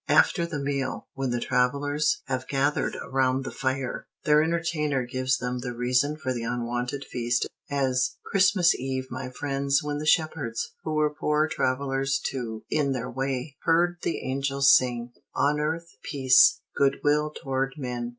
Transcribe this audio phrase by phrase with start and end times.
[0.09, 5.59] After the meal, when the travelers have gathered around the fire, their entertainer gives them
[5.59, 10.95] the reason for the unwonted feast as "Christmas Eve, my friends, when the Shepherds, who
[10.95, 17.01] were poor travelers, too, in their way, heard the Angels sing, 'On earth, peace: Good
[17.03, 18.09] will toward men.'"